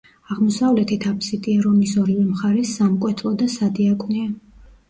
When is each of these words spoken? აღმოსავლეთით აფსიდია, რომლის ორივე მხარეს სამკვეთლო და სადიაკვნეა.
აღმოსავლეთით 0.35 1.05
აფსიდია, 1.11 1.59
რომლის 1.65 1.93
ორივე 2.05 2.23
მხარეს 2.31 2.75
სამკვეთლო 2.81 3.35
და 3.43 3.51
სადიაკვნეა. 3.61 4.33